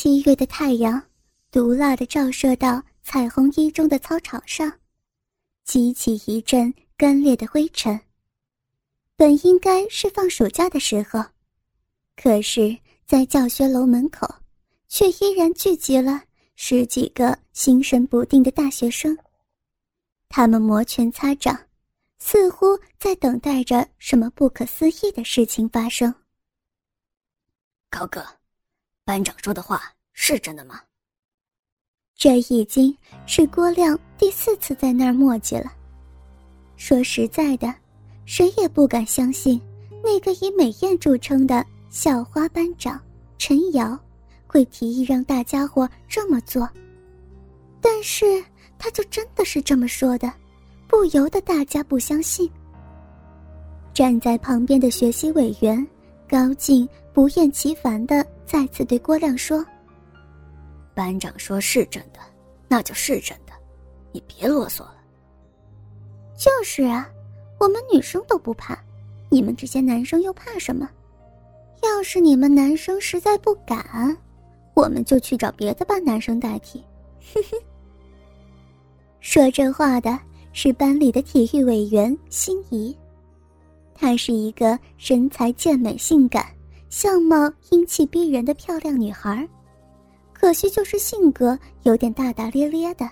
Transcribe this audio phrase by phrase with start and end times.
[0.00, 1.02] 七月的太阳，
[1.50, 4.72] 毒辣的照射到彩虹一中的操场上，
[5.64, 8.00] 激起一阵干裂的灰尘。
[9.16, 11.24] 本应该是放暑假的时候，
[12.14, 14.24] 可是，在教学楼门口，
[14.86, 16.22] 却依然聚集了
[16.54, 19.18] 十几个心神不定的大学生。
[20.28, 21.66] 他们摩拳擦掌，
[22.20, 26.14] 似乎在等待着什么不可思议的事情发生。
[27.90, 28.24] 高哥，
[29.08, 29.80] 班长说的话
[30.12, 30.82] 是真的吗？
[32.14, 35.72] 这已经是郭亮第四次在那儿磨叽了。
[36.76, 37.74] 说实在的。
[38.26, 39.58] 谁也不敢相信，
[40.04, 43.00] 那个以美艳著称的校花班长
[43.38, 43.98] 陈瑶，
[44.46, 46.68] 会提议让大家伙这么做。
[47.80, 48.44] 但是
[48.78, 50.30] 他就真的是这么说的，
[50.86, 52.46] 不由得大家不相信。
[53.94, 55.88] 站在旁边的学习委员
[56.28, 56.86] 高进
[57.18, 59.66] 不厌其烦的再次对郭亮说
[60.94, 62.20] ：“班长说是真的，
[62.68, 63.52] 那就是真的，
[64.12, 64.94] 你别啰嗦了。”
[66.38, 67.10] 就是啊。
[67.58, 68.78] 我们女生都不怕，
[69.30, 70.88] 你们这些男生又怕什么？
[71.82, 74.16] 要是你们男生实在不敢，
[74.74, 76.78] 我们就去找别的班男生代替。
[77.34, 77.58] 哼哼。
[79.18, 80.16] 说这话的
[80.52, 82.96] 是班里的体育委员心仪，
[83.92, 86.46] 她是一个身材健美、性感、
[86.90, 89.48] 相貌英气逼人的漂亮女孩，
[90.32, 93.08] 可惜就是性格有点大大咧咧的。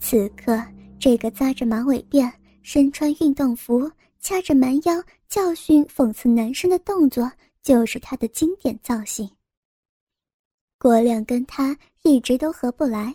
[0.00, 0.62] 此刻，
[0.98, 2.32] 这个扎着马尾辫。
[2.66, 7.30] 身穿运动服，掐着蛮腰教训、讽刺男生的动作，
[7.62, 9.30] 就是他的经典造型。
[10.78, 13.14] 郭亮跟他一直都合不来，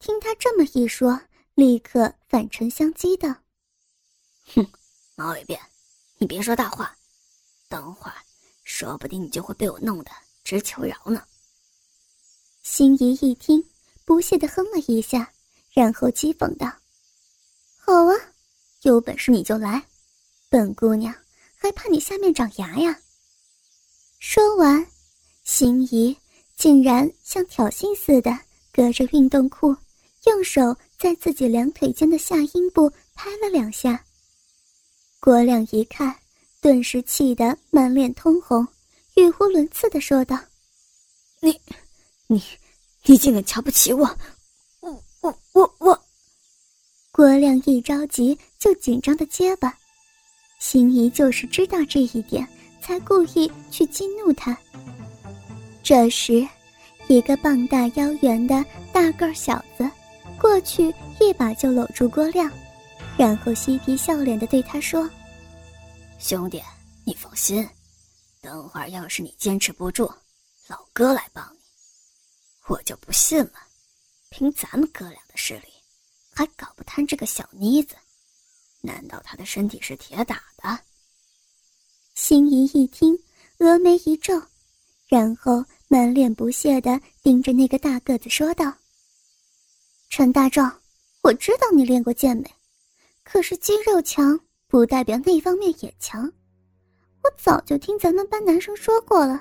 [0.00, 1.20] 听他这么一说，
[1.54, 3.32] 立刻反唇相讥道
[4.56, 4.66] ：“哼，
[5.14, 5.56] 马尾辫，
[6.18, 6.96] 你别说大话，
[7.68, 8.16] 等会儿
[8.76, 10.10] 说不定你就会被我弄得
[10.42, 11.22] 直求饶呢。”
[12.64, 13.64] 心仪一听，
[14.04, 15.30] 不屑地哼了一下，
[15.72, 16.66] 然后讥讽道
[17.78, 18.14] ：“好啊。”
[18.82, 19.82] 有本事你就来，
[20.50, 21.14] 本姑娘
[21.56, 23.00] 还怕你下面长牙呀！
[24.18, 24.86] 说完，
[25.44, 26.14] 心仪
[26.56, 28.30] 竟然像挑衅似的，
[28.72, 29.74] 隔着运动裤，
[30.26, 34.04] 用手在自己两腿间的下阴部拍了两下。
[35.18, 36.14] 郭亮一看，
[36.64, 38.66] 顿时气得满脸通红，
[39.16, 40.40] 语无伦次的说道
[41.42, 41.60] ：“你，
[42.26, 42.42] 你，
[43.04, 44.08] 你竟敢瞧不起我！
[44.80, 46.04] 我，我，我，我！”
[47.12, 49.76] 郭亮一着急就紧张的结巴，
[50.58, 52.48] 心仪就是知道这一点，
[52.80, 54.56] 才故意去激怒他。
[55.82, 56.48] 这时，
[57.08, 59.86] 一个膀大腰圆的大个小子
[60.40, 60.84] 过去，
[61.20, 62.50] 一把就搂住郭亮，
[63.18, 65.06] 然后嬉皮笑脸的对他说
[66.26, 66.58] ：“兄弟，
[67.04, 67.68] 你放心，
[68.40, 70.10] 等会儿要是你坚持不住，
[70.68, 71.60] 老哥来帮你，
[72.66, 73.52] 我就不信了，
[74.30, 75.68] 凭咱们哥俩的实力。”
[76.34, 77.94] 还搞不贪这个小妮子？
[78.80, 80.80] 难道她的身体是铁打的？
[82.14, 83.14] 心仪一听，
[83.58, 84.42] 峨眉一皱，
[85.06, 88.74] 然后满脸不屑的盯着那个大个子说道
[90.08, 90.80] ：“陈大壮，
[91.20, 92.50] 我知道你练过健美，
[93.22, 94.40] 可是肌肉强
[94.74, 96.24] 不代表那方面也强。
[97.22, 99.40] 我早就听咱们班男生说过了，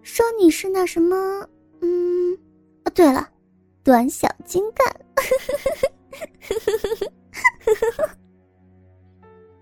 [0.00, 1.46] 说你是那什么……
[1.82, 2.32] 嗯，
[2.82, 3.28] 啊，对了，
[3.84, 4.86] 短小精干。”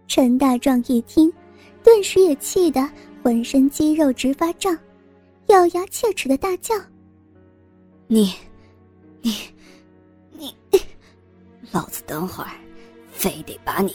[0.07, 1.33] 陈大壮一听，
[1.83, 2.89] 顿时也气得
[3.21, 4.79] 浑身肌肉直发胀，
[5.49, 6.73] 咬牙切齿的大叫
[8.07, 8.33] ：“你，
[9.23, 9.35] 你，
[10.31, 10.55] 你，
[11.73, 12.51] 老子等会儿
[13.11, 13.93] 非得把你……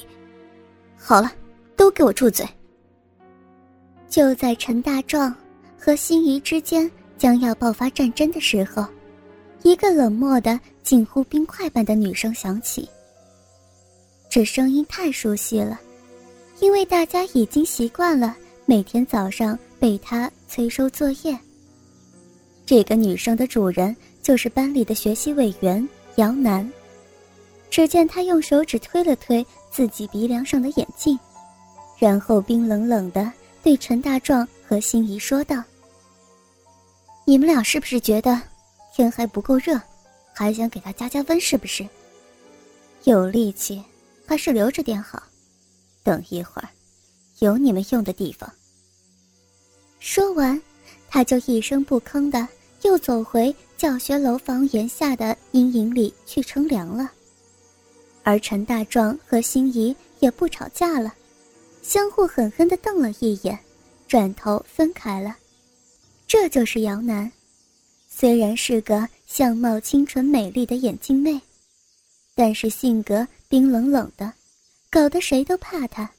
[1.07, 1.31] 好了，
[1.75, 2.43] 都给我住嘴！”
[4.09, 5.31] 就在陈大壮
[5.77, 8.83] 和心仪之间将要爆发战争的时候，
[9.61, 10.59] 一个冷漠的。
[10.85, 12.87] 近乎冰块般的女声响起。
[14.29, 15.81] 这声音太熟悉了，
[16.59, 18.37] 因为大家已经习惯了
[18.67, 21.35] 每天早上被她催收作业。
[22.67, 26.71] 这个女生的主人就是班里的学习委员姚楠。
[27.69, 31.17] 只见他用手指推了推自己鼻梁上的眼镜，
[31.97, 33.31] 然后冰冷冷的
[33.63, 35.61] 对陈大壮和心仪说道
[37.25, 38.41] ：“你们俩是不是觉得
[38.93, 39.79] 天还不够热？”
[40.37, 41.87] 还想给他加加温是不是？
[43.05, 43.81] 有力气
[44.25, 45.23] 还是留着点好，
[46.03, 46.67] 等一会儿
[47.39, 48.51] 有你们用的地方。
[49.99, 50.61] 说完，
[51.07, 52.45] 他就一声不吭的
[52.81, 57.09] 又走回教学楼房檐下的阴影里去乘凉了。
[58.25, 61.13] 而陈大壮和心仪也不吵架了，
[61.83, 63.57] 相互狠狠的瞪了一眼，
[64.07, 65.37] 转头分开了。
[66.27, 67.31] 这就是姚楠。
[68.09, 71.39] 虽然是个相貌清纯美丽的眼镜妹，
[72.33, 74.33] 但是性格冰冷冷的，
[74.89, 76.09] 搞得谁都怕她，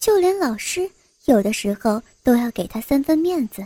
[0.00, 0.90] 就连老师
[1.26, 3.64] 有的时候都要给她三分面子。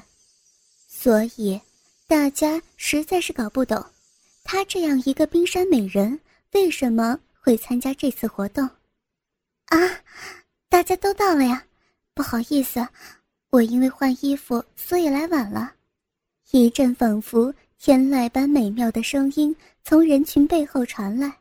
[0.90, 1.58] 所以，
[2.06, 3.82] 大家实在是搞不懂，
[4.44, 6.20] 她这样一个冰山美人
[6.52, 8.64] 为什么会参加这次活动。
[9.66, 9.78] 啊，
[10.68, 11.64] 大家都到了呀，
[12.14, 12.86] 不好意思，
[13.50, 15.74] 我因为换衣服，所以来晚了。
[16.52, 21.36] 一阵仿佛天籁般美妙的声音从人群背后传来，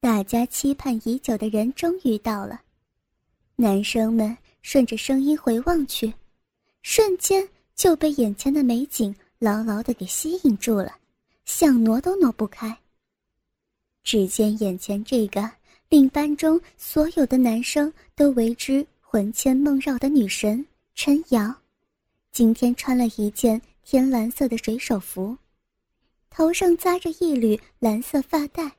[0.00, 2.60] 大家期盼已久的人终于到了。
[3.54, 6.12] 男生们顺着声音回望去，
[6.82, 10.96] 瞬间就被眼前的美景牢牢的给吸引住了，
[11.44, 12.76] 想挪都挪不开。
[14.04, 15.50] 只见眼前这个
[15.88, 20.64] 令班中所有的男生都为之魂牵梦绕的女神
[20.94, 21.52] 陈瑶，
[22.30, 23.60] 今天穿了一件。
[23.86, 25.36] 天蓝色的水手服，
[26.30, 28.72] 头上扎着一缕蓝色发带，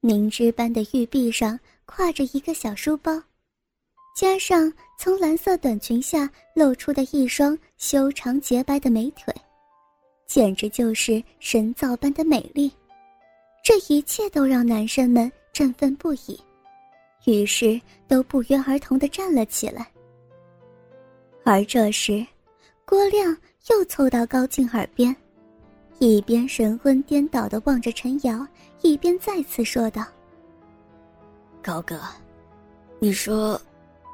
[0.00, 3.22] 凝脂般的玉臂上挎着一个小书包，
[4.16, 9.34] 加上从蓝色短裙下露出的一双修长洁白的美腿，
[10.26, 12.72] 简直就是神造般的美丽。
[13.66, 16.40] 这一切都让男生们振奋不已，
[17.24, 19.90] 于是都不约而同地站了起来。
[21.44, 22.24] 而这时，
[22.84, 23.36] 郭亮。
[23.68, 25.16] 又凑到高静耳边，
[25.98, 28.46] 一边神魂颠倒的望着陈瑶，
[28.80, 30.06] 一边再次说道
[31.60, 32.00] ：“高哥，
[33.00, 33.60] 你说，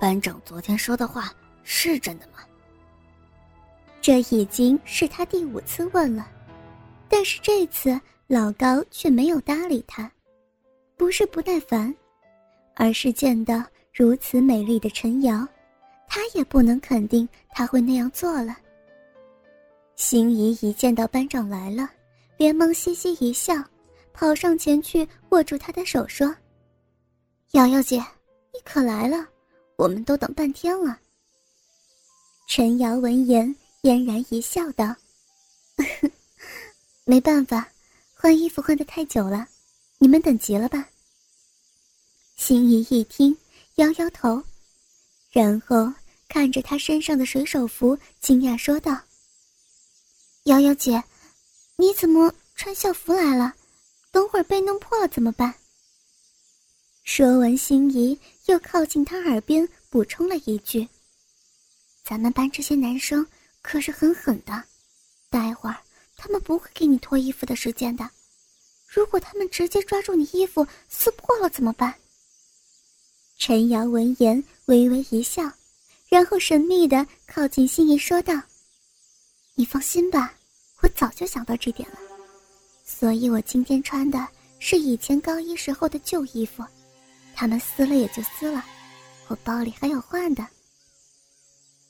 [0.01, 1.31] 班长昨天说的话
[1.63, 2.39] 是真的吗？”
[4.01, 6.27] 这已经是他第五次问了，
[7.11, 8.01] 但是这次
[8.33, 10.11] 老高却没有搭理他，
[10.97, 11.95] 不是不耐烦，
[12.75, 13.63] 而是见到
[13.93, 15.47] 如此美丽的陈瑶，
[16.09, 18.57] 他也不能肯定他会那样做了。
[19.97, 21.91] 心仪一见到班长来了，
[22.39, 23.53] 连忙嘻嘻一笑，
[24.15, 26.35] 跑上前去握住他的手说
[27.53, 29.29] ：“瑶瑶姐，你可来了，
[29.77, 30.99] 我们都等半天了。”
[32.49, 34.97] 陈瑶闻言嫣然一笑，道
[37.05, 37.69] ：“没办法，
[38.23, 39.49] 换衣服换得太久了，
[39.99, 40.89] 你们等急了吧？”
[42.39, 43.37] 心仪一听，
[43.75, 44.41] 摇摇头，
[45.33, 45.93] 然后
[46.29, 48.97] 看着他身上的水手服，惊讶说道。
[50.45, 51.03] 瑶瑶姐，
[51.75, 53.53] 你怎么穿校服来了？
[54.13, 55.53] 等会儿被弄破了怎么办？
[57.03, 58.17] 说完，心仪
[58.47, 60.89] 又靠近他耳边补充了一句
[62.07, 63.27] ：“咱们班这些男生
[63.63, 64.63] 可是很狠的，
[65.29, 65.77] 待会儿
[66.23, 68.09] 他们不会给你脱衣服的时间的。
[68.87, 71.93] 如果他们直接抓住你衣服撕破了怎么办？”
[73.39, 75.51] 陈瑶闻言微微一笑，
[76.09, 78.41] 然后神秘的靠近心仪说道。
[79.57, 80.33] 你放心吧，
[80.81, 81.99] 我早就想到这点了，
[82.85, 84.29] 所以我今天穿的
[84.61, 86.65] 是以前高一时候的旧衣服，
[87.35, 88.65] 他们撕了也就撕了，
[89.27, 90.47] 我包里还有换的。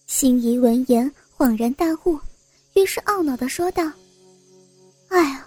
[0.06, 2.19] 心仪闻言恍然大悟，
[2.75, 3.93] 于是懊恼的说道
[5.12, 5.47] ：“哎呀，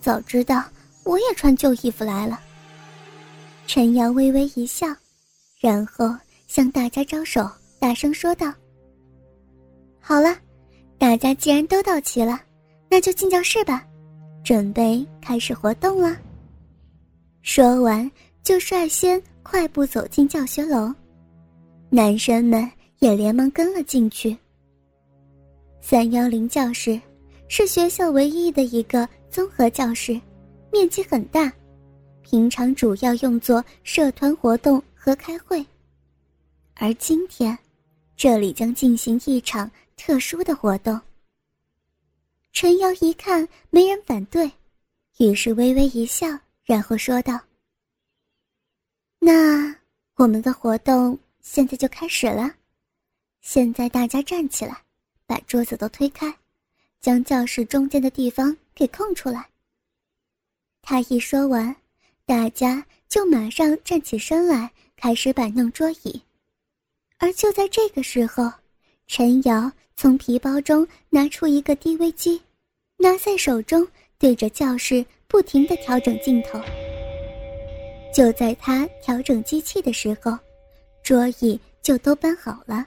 [0.00, 0.64] 早知道
[1.04, 2.40] 我也穿旧衣服来了。”
[3.66, 4.86] 陈瑶微微一笑，
[5.58, 6.14] 然后
[6.46, 8.52] 向大家招手，大声说道
[10.00, 10.36] ：“好了。”
[10.96, 12.40] 大家既然都到齐了，
[12.88, 13.84] 那就进教室吧，
[14.42, 16.16] 准备开始活动了。
[17.42, 18.10] 说完，
[18.42, 20.94] 就率先快步走进教学楼，
[21.90, 22.70] 男生们
[23.00, 24.34] 也连忙跟了进去。
[25.82, 26.98] 三幺零教室
[27.56, 30.20] 是学校唯一的一个综合教室，
[30.72, 31.52] 面积很大，
[32.20, 35.64] 平常主要用作社团活动和开会，
[36.74, 37.56] 而今天，
[38.16, 39.70] 这里将进行一场。
[39.96, 41.00] 特殊的活动。
[42.52, 44.50] 陈瑶一看没人反对，
[45.18, 46.26] 于是微微一笑，
[46.64, 47.40] 然后说道
[49.20, 49.72] ：“那
[50.16, 52.52] 我们的活动现在就开始了。
[53.40, 54.76] 现在大家站起来，
[55.24, 56.36] 把桌子都推开，
[57.04, 59.46] 将教室中间的地方给空出来。”
[60.80, 61.76] 他一说完，
[62.24, 66.22] 大家就马上站起身来，开始摆弄桌椅。
[67.18, 68.50] 而就在这个时候，
[69.06, 69.70] 陈瑶。
[69.96, 72.42] 从皮包中拿出一个 DV 机，
[72.96, 73.86] 拿在手中，
[74.18, 76.60] 对着教室不停地调整镜头。
[78.12, 80.36] 就在他调整机器的时候，
[81.04, 82.84] 桌椅就都搬好了，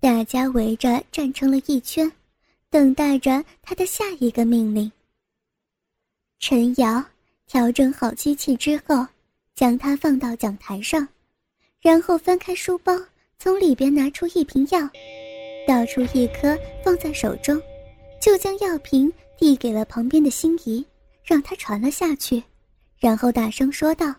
[0.00, 2.10] 大家围着站成了一圈，
[2.70, 4.90] 等待着他的下一个命令。
[6.38, 7.02] 陈瑶
[7.46, 9.06] 调整好机器之后，
[9.54, 11.06] 将它放到讲台上，
[11.80, 12.92] 然后翻开书包，
[13.38, 14.88] 从里边拿出一瓶药。
[15.66, 17.60] 倒出一颗，放在手中，
[18.20, 20.82] 就将药瓶递给了旁边的心仪，
[21.22, 22.42] 让她传了下去，
[22.98, 24.14] 然后大声说道：“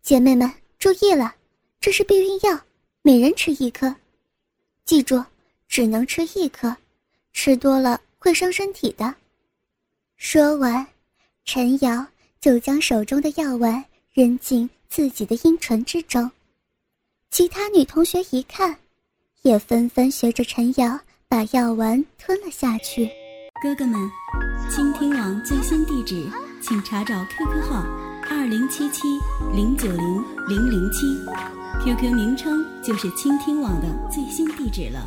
[0.00, 1.34] 姐妹们注意了，
[1.78, 2.58] 这是避孕药，
[3.02, 3.94] 每人吃一颗，
[4.86, 5.22] 记住，
[5.68, 6.74] 只能吃一颗，
[7.34, 9.14] 吃多了会伤身体的。”
[10.16, 10.86] 说完，
[11.44, 12.06] 陈瑶
[12.40, 16.30] 就将手中的药丸扔进自己的阴唇之中。
[17.30, 18.74] 其他女同学一看，
[19.42, 20.98] 也纷纷学着陈瑶
[21.28, 23.10] 把药丸吞了下去。
[23.62, 24.10] 哥哥们，
[24.70, 26.26] 倾听网最新地址，
[26.62, 27.82] 请查找 QQ 号
[28.30, 29.02] 二零七七
[29.52, 31.06] 零九零零零七
[31.82, 35.06] ，QQ 名称就是倾听网的最新地址了。